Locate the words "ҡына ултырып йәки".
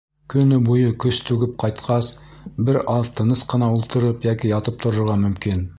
3.53-4.55